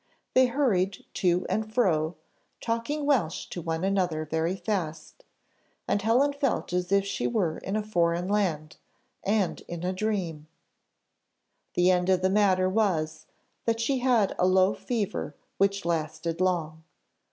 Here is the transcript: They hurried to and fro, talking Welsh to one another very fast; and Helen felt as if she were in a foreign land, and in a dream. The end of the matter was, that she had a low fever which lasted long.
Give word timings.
They 0.33 0.47
hurried 0.47 1.05
to 1.13 1.45
and 1.47 1.71
fro, 1.71 2.15
talking 2.59 3.05
Welsh 3.05 3.45
to 3.51 3.61
one 3.61 3.83
another 3.83 4.25
very 4.25 4.55
fast; 4.55 5.23
and 5.87 6.01
Helen 6.01 6.33
felt 6.33 6.73
as 6.73 6.91
if 6.91 7.05
she 7.05 7.27
were 7.27 7.59
in 7.59 7.75
a 7.75 7.83
foreign 7.83 8.27
land, 8.27 8.77
and 9.23 9.61
in 9.67 9.83
a 9.83 9.93
dream. 9.93 10.47
The 11.75 11.91
end 11.91 12.09
of 12.09 12.23
the 12.23 12.31
matter 12.31 12.67
was, 12.67 13.27
that 13.65 13.79
she 13.79 13.99
had 13.99 14.33
a 14.39 14.47
low 14.47 14.73
fever 14.73 15.35
which 15.59 15.85
lasted 15.85 16.41
long. 16.41 16.83